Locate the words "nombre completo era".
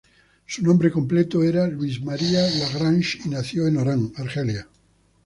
0.63-1.67